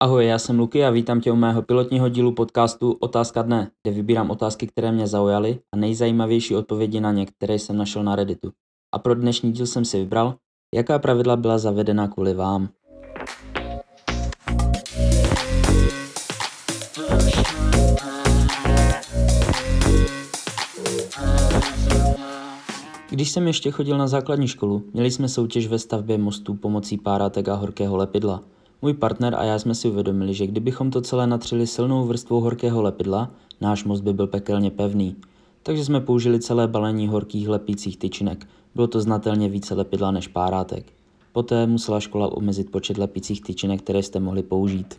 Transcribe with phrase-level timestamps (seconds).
[0.00, 3.94] Ahoj, já jsem Luky a vítám tě u mého pilotního dílu podcastu Otázka dne, kde
[3.94, 8.52] vybírám otázky, které mě zaujaly a nejzajímavější odpovědi na ně, které jsem našel na Redditu.
[8.94, 10.34] A pro dnešní díl jsem si vybral,
[10.74, 12.68] jaká pravidla byla zavedena kvůli vám.
[23.10, 27.48] Když jsem ještě chodil na základní školu, měli jsme soutěž ve stavbě mostů pomocí páratek
[27.48, 28.42] a horkého lepidla–
[28.82, 32.82] můj partner a já jsme si uvědomili, že kdybychom to celé natřeli silnou vrstvou horkého
[32.82, 35.16] lepidla, náš most by byl pekelně pevný.
[35.62, 38.46] Takže jsme použili celé balení horkých lepících tyčinek.
[38.74, 40.92] Bylo to znatelně více lepidla než párátek.
[41.32, 44.94] Poté musela škola omezit počet lepících tyčinek, které jste mohli použít.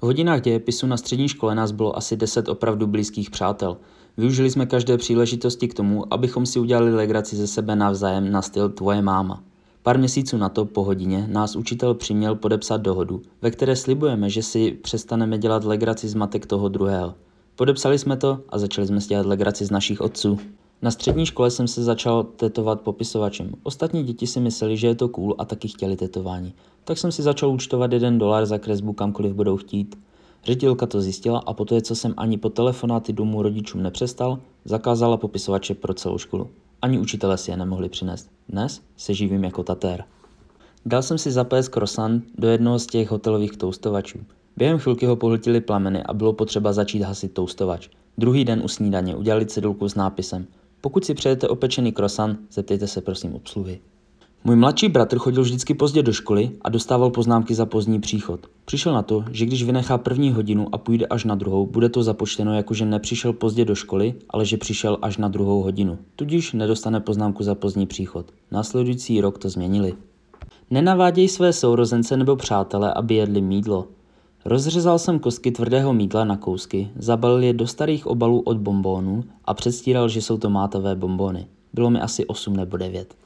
[0.00, 3.76] V hodinách dějepisu na střední škole nás bylo asi 10 opravdu blízkých přátel.
[4.16, 8.68] Využili jsme každé příležitosti k tomu, abychom si udělali legraci ze sebe navzájem na styl
[8.68, 9.42] tvoje máma.
[9.84, 14.42] Pár měsíců na to, po hodině, nás učitel přiměl podepsat dohodu, ve které slibujeme, že
[14.42, 17.14] si přestaneme dělat legraci z matek toho druhého.
[17.56, 20.38] Podepsali jsme to a začali jsme si dělat legraci z našich otců.
[20.82, 23.52] Na střední škole jsem se začal tetovat popisovačem.
[23.62, 26.54] Ostatní děti si mysleli, že je to cool a taky chtěli tetování.
[26.84, 29.98] Tak jsem si začal účtovat jeden dolar za kresbu kamkoliv budou chtít.
[30.44, 35.74] Ředitelka to zjistila a poté, co jsem ani po telefonáty domů rodičům nepřestal, zakázala popisovače
[35.74, 36.48] pro celou školu.
[36.82, 38.30] Ani učitele si je nemohli přinést.
[38.48, 40.04] Dnes se živím jako tatér.
[40.86, 44.18] Dal jsem si zapést croissant do jednoho z těch hotelových toustovačů.
[44.56, 47.88] Během chvilky ho pohltili plameny a bylo potřeba začít hasit toustovač.
[48.18, 50.46] Druhý den u snídaně udělali cedulku s nápisem
[50.80, 53.80] Pokud si přejete opečený croissant, zeptejte se prosím obsluhy.
[54.44, 58.40] Můj mladší bratr chodil vždycky pozdě do školy a dostával poznámky za pozdní příchod.
[58.64, 62.02] Přišel na to, že když vynechá první hodinu a půjde až na druhou, bude to
[62.02, 65.98] započteno jako že nepřišel pozdě do školy, ale že přišel až na druhou hodinu.
[66.16, 68.26] Tudíž nedostane poznámku za pozdní příchod.
[68.50, 69.94] Následující rok to změnili.
[70.70, 73.86] Nenaváděj své sourozence nebo přátele, aby jedli mídlo.
[74.44, 79.54] Rozřezal jsem kostky tvrdého mídla na kousky, zabalil je do starých obalů od bombónů a
[79.54, 81.46] předstíral, že jsou to mátové bombóny.
[81.72, 83.21] Bylo mi asi 8 nebo 9.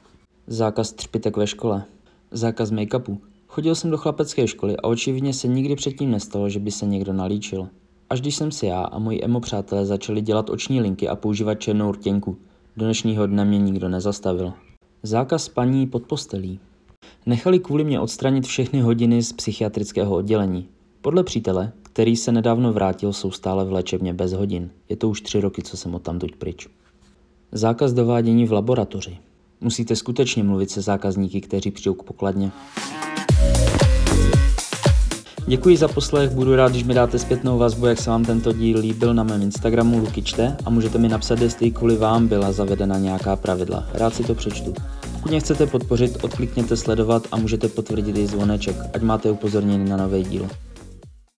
[0.49, 1.83] Zákaz třpitek ve škole.
[2.31, 3.17] Zákaz make-upu.
[3.47, 7.13] Chodil jsem do chlapecké školy a očividně se nikdy předtím nestalo, že by se někdo
[7.13, 7.67] nalíčil.
[8.09, 11.55] Až když jsem si já a moji emo přátelé začali dělat oční linky a používat
[11.55, 12.37] černou rtěnku.
[12.77, 14.53] Do dnešního dne mě nikdo nezastavil.
[15.03, 16.59] Zákaz spaní pod postelí.
[17.25, 20.67] Nechali kvůli mě odstranit všechny hodiny z psychiatrického oddělení.
[21.01, 24.69] Podle přítele, který se nedávno vrátil, jsou stále v léčebně bez hodin.
[24.89, 26.67] Je to už tři roky, co jsem o tam pryč.
[27.51, 29.17] Zákaz dovádění v laboratoři.
[29.61, 32.51] Musíte skutečně mluvit se zákazníky, kteří přijdou k pokladně.
[35.47, 38.79] Děkuji za poslech, budu rád, když mi dáte zpětnou vazbu, jak se vám tento díl
[38.79, 43.35] líbil na mém Instagramu Lukyčte a můžete mi napsat, jestli kvůli vám byla zavedena nějaká
[43.35, 43.87] pravidla.
[43.93, 44.73] Rád si to přečtu.
[45.13, 49.97] Pokud mě chcete podpořit, odklikněte sledovat a můžete potvrdit i zvoneček, ať máte upozornění na
[49.97, 50.47] nový díl.